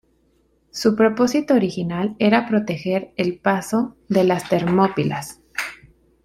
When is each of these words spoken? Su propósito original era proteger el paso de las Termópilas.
Su 0.71 0.95
propósito 0.95 1.53
original 1.53 2.15
era 2.17 2.47
proteger 2.47 3.13
el 3.17 3.37
paso 3.37 3.95
de 4.09 4.23
las 4.23 4.49
Termópilas. 4.49 5.41